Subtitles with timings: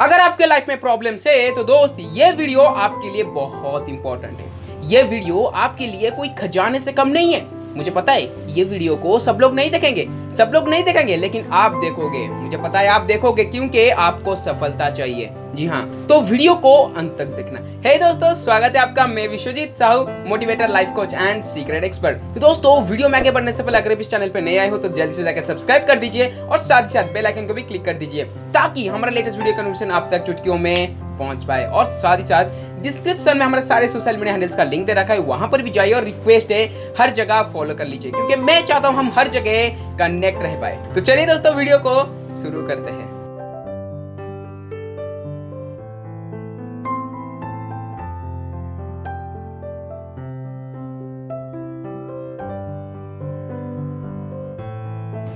[0.00, 4.90] अगर आपके लाइफ में प्रॉब्लम है तो दोस्त, ये वीडियो आपके लिए बहुत इंपॉर्टेंट है।
[4.90, 7.44] ये वीडियो आपके लिए कोई खजाने से कम नहीं है।
[7.76, 10.06] मुझे पता है, ये वीडियो को सब लोग नहीं देखेंगे।
[10.36, 14.90] सब लोग नहीं देखेंगे, लेकिन आप देखोगे। मुझे पता है, आप देखोगे, क्योंकि आपको सफलता
[14.90, 19.06] चाहिए। जी हाँ तो वीडियो को अंत तक देखना। है hey दोस्तों, स्वागत है आपका,
[19.06, 23.52] मैं Vishwajeet Sahu motivator life coach and secret expert तो दोस्तों, वीडियो में आगे बढ़ने
[23.52, 25.98] से पहले, अगर इस चैनल पर नए आए हो तो जल्दी से जाकर सब्सक्राइब कर
[25.98, 29.38] दीजिए और साथ ही साथ बेल आइकन को भी क्लिक कर दीजिए, ताकि हमारा लेटेस्ट
[29.38, 33.44] वीडियो का नोटिफिकेशन आप तक चुटकियों में पहुँच पाए। और साथ ही साथ डिस्क्रिप्शन में
[33.46, 36.04] हमारे सारे सोशल मीडिया हैंडल्स का लिंक दे रखा है, वहाँ पर भी जाइए और
[36.04, 36.64] रिक्वेस्ट है,
[36.98, 40.94] हर जगह फॉलो कर लीजिए, क्योंकि मैं चाहता हूँ हम हर जगह कनेक्ट रह पाए।
[40.94, 42.00] तो चलिए दोस्तों, वीडियो को
[42.42, 43.05] शुरू करते हैं।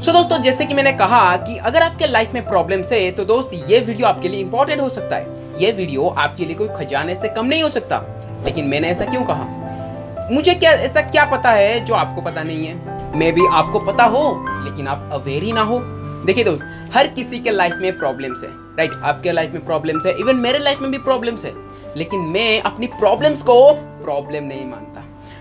[0.01, 3.25] सो so, दोस्तों जैसे कि मैंने कहा कि अगर आपके लाइफ में प्रॉब्लम है तो
[3.25, 7.15] दोस्त ये वीडियो आपके लिए इंपॉर्टेंट हो सकता है। ये वीडियो आपके लिए कोई खजाने
[7.15, 7.99] से कम नहीं हो सकता।
[8.45, 10.29] लेकिन मैंने ऐसा क्यों कहा?
[10.33, 13.19] मुझे क्या ऐसा क्या पता है जो आपको पता नहीं है?
[13.19, 14.23] मे भी आपको पता हो
[14.65, 15.79] लेकिन आप अवेयर ही ना हो।
[16.27, 20.19] देखिए दोस्त हर किसी के लाइफ में प्रॉब्लम्स है राइट आपके लाइफ में प्रॉब्लम्स है
[20.19, 21.53] इवन मेरे लाइफ में भी प्रॉब्लम्स है।
[21.97, 23.73] लेकिन मैं अपनी प्रॉब्लम्स को
[24.05, 25.00] प्रॉब्लम नहीं मानता।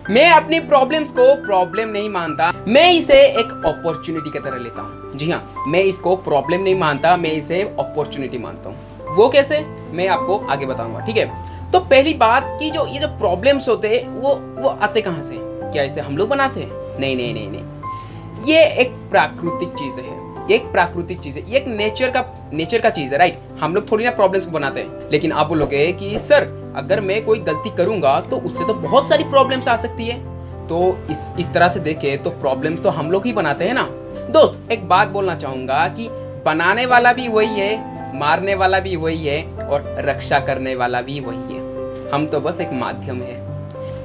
[0.09, 5.17] मैं अपनी प्रॉब्लम्स को प्रॉब्लम नहीं मानता। मैं इसे एक अपॉर्चुनिटी की तरह लेता हूँ।
[5.17, 8.77] जी हाँ मैं इसको प्रॉब्लम नहीं मानता, मैं इसे अपॉर्चुनिटी मानता हूँ।
[9.15, 9.59] वो कैसे?
[9.91, 11.31] मैं आपको आगे बताऊँगा, ठीक है?
[11.71, 15.35] तो पहली बात कि जो ये जो प्रॉब्लम्स होते हैं, वो वो आते कहाँ से?
[15.41, 16.99] क्या इसे हम लोग बनाते हैं?
[16.99, 17.63] नहीं नहीं नहीं नहीं।
[18.45, 22.89] ये एक प्राकृतिक चीज़ है। एक प्राकृतिक चीज़ है। ये एक नेचर का नेचर का
[22.89, 26.58] चीज़ है राइट हम लोग थोड़ी ना प्रॉब्लम्स बनाते हैं। लेकिन आप बोलोगे कि, सर
[26.79, 30.17] अगर मैं कोई गलती करूँगा तो उससे तो बहुत सारी प्रॉब्लम्स आ सकती है।
[30.67, 33.87] तो इस इस तरह से देखे तो प्रॉब्लम्स तो हम लोग ही बनाते हैं ना।
[34.31, 36.07] दोस्त, एक बात बोलना चाहूँगा कि
[36.45, 41.19] बनाने वाला भी वही है, मारने वाला भी वही है, और रक्षा करने वाला भी
[41.19, 43.37] वही है। हम तो बस एक माध्यम है।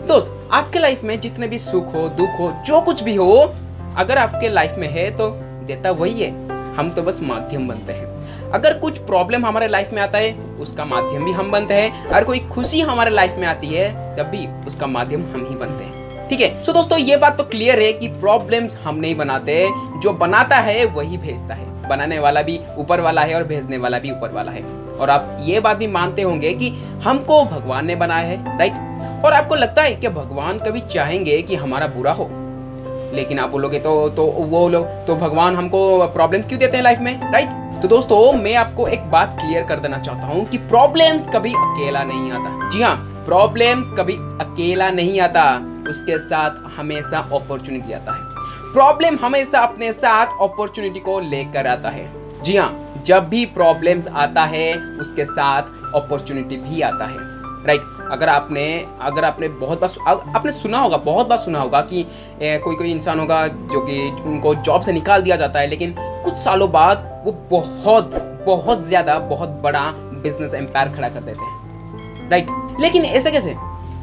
[0.07, 3.55] दोस्त, आपके लाइफ में जितने भी सुख हो, दुख हो, जो कुछ भी हो,
[3.97, 5.29] अगर आपके लाइफ में है तो
[5.67, 6.31] देता वही है।
[6.77, 8.14] हम तो बस माध्यम बनते हैं।
[8.55, 12.25] अगर कुछ प्रॉब्लम हमारे लाइफ में आता है, उसका माध्यम भी हम बनते हैं। अगर
[12.25, 16.29] कोई खुशी हमारे लाइफ में आती है, तब भी उसका माध्यम हम ही बनते हैं।
[16.29, 16.63] ठीक है?
[16.63, 19.69] सो दोस्तों, ये बात तो क्लियर है कि प्रॉब्लम्स हम नहीं बनाते
[20.03, 23.99] जो बनाता है, वही भेजता है। बनाने वाला भी ऊपर वाला है और भेजने वाला
[23.99, 24.63] भी ऊपर वाला है।
[25.01, 26.69] और आप ये बात भी मानते होंगे कि
[27.05, 31.57] हमको भगवान ने बनाया है राइट और आपको लगता है कि भगवान कभी चाहेंगे कि
[31.57, 32.29] हमारा बुरा हो?
[33.15, 36.99] लेकिन आप बोलोगे तो तो वो लोग तो भगवान हमको प्रॉब्लम्स क्यों देते हैं लाइफ
[36.99, 41.29] में राइट तो दोस्तों मैं आपको एक बात क्लियर कर देना चाहता हूँ कि प्रॉब्लम्स
[41.35, 42.95] कभी अकेला नहीं आता। जी हाँ
[43.27, 45.43] प्रॉब्लम्स कभी अकेला नहीं आता।
[45.91, 52.09] उसके साथ हमेशा अपॉर्चुनिटी आता है। प्रॉब्लम हमेशा अपने साथ अपॉर्चुनिटी को लेकर आता है।
[52.43, 55.63] जी हाँ जब भी प्रॉब्लम्स आता है उसके साथ
[55.95, 58.13] अपॉर्चुनिटी भी आता है। Right right.
[58.13, 58.67] अगर आपने
[59.03, 62.07] अगर आपने बहुत बार आपने सुना होगा बहुत बार सुना होगा कि
[62.43, 65.95] ए, कोई कोई इंसान होगा जो कि उनको जॉब से निकाल दिया जाता है लेकिन
[65.99, 68.15] कुछ सालों बाद वो बहुत
[68.47, 69.91] बहुत ज़्यादा, बहुत बड़ा
[70.23, 73.55] बिज़नेस एम्पायर खड़ा कर देते हैं। राइट लेकिन ऐसे कैसे?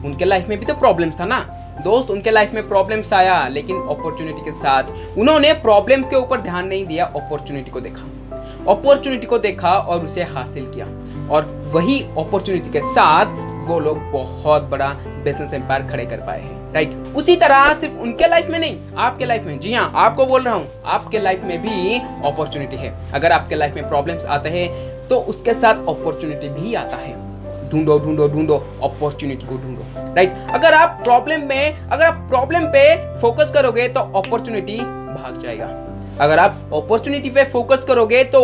[0.05, 1.39] उनके लाइफ में भी तो प्रॉब्लम्स था ना।
[1.83, 6.67] दोस्त, उनके लाइफ में प्रॉब्लम्स आया, लेकिन अपॉर्चुनिटी के साथ उन्होंने प्रॉब्लम्स के ऊपर ध्यान
[6.67, 8.03] नहीं दिया अपॉर्चुनिटी को देखा।
[8.71, 10.85] अपॉर्चुनिटी को देखा और उसे हासिल किया।
[11.27, 14.89] और वही अपॉर्चुनिटी के साथ वो लोग बहुत बड़ा
[15.23, 19.25] बिज़नेस एम्पायर खड़े कर पाए हैं। राइट उसी तरह सिर्फ़ उनके लाइफ में नहीं, आपके
[19.25, 23.31] लाइफ में। जी हाँ आपको बोल रहा हूँ, आपके लाइफ में भी अपॉर्चुनिटी है। अगर
[23.31, 24.69] आपके लाइफ में प्रॉब्लम्स आते हैं
[25.07, 27.19] तो उसके साथ अपॉर्चुनिटी भी आता है।
[27.69, 32.83] ढूंढो ढूंढो ढूंढो अपॉर्चुनिटी को ढूंढो। राइट अगर आप प्रॉब्लम में, अगर आप प्रॉब्लम पे
[33.21, 35.65] फोकस करोगे तो अपॉर्चुनिटी भाग जाएगा।
[36.19, 38.41] अगर आप अपॉर्चुनिटी पे फोकस करोगे तो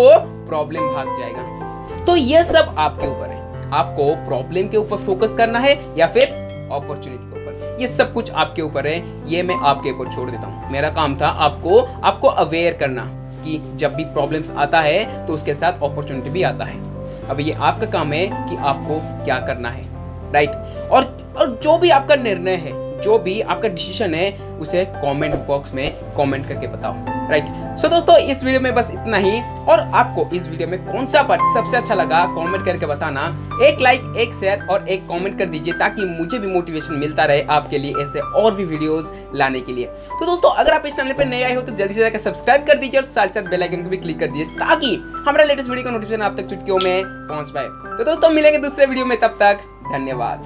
[0.47, 5.59] प्रॉब्लम भाग जाएगा। तो ये सब आपके ऊपर है। आपको प्रॉब्लम के ऊपर फोकस करना
[5.59, 7.36] है, या फिर अपॉर्चुनिटी के।
[7.79, 8.97] ये सब कुछ आपके ऊपर है,
[9.29, 13.05] ये मैं आपके ऊपर छोड़ देता हूँ। मेरा काम था आपको आपको अवेयर करना
[13.43, 16.79] कि जब भी प्रॉब्लम्स आता है तो उसके साथ अपॉर्चुनिटी भी आता है।
[17.27, 19.85] अब ये आपका काम है कि आपको क्या करना है
[20.33, 20.49] राइट
[20.91, 22.71] और और जो भी आपका निर्णय है,
[23.01, 26.93] जो भी आपका डिसीज़न है, उसे कमेंट बॉक्स में कमेंट करके बताओ।
[27.29, 27.45] राइट
[27.77, 31.21] सो दोस्तों, इस वीडियो में बस इतना ही। और आपको इस वीडियो में कौन सा
[31.23, 33.25] पार्ट सबसे अच्छा लगा कमेंट करके बताना।
[33.63, 37.41] एक लाइक एक शेयर और एक कमेंट कर दीजिए ताकि मुझे भी मोटिवेशन मिलता रहे
[37.49, 41.13] आपके लिए ऐसे और भी वीडियोस लाने के लिए। तो दोस्तों, अगर आप इस चैनल
[41.13, 43.61] पर नए आए हो तो जल्दी से जाकर सब्सक्राइब कर दीजिए और साथ साथ बेल
[43.61, 46.79] आइकन को भी क्लिक कर दीजिए ताकि हमारा लेटेस्ट वीडियो का नोटिफिकेशन आप तक चुटकियों
[46.83, 49.59] में पहुँच पाए। तो दोस्तों, मिलेंगे दूसरे वीडियो में, तब तक
[49.91, 50.45] धन्यवाद।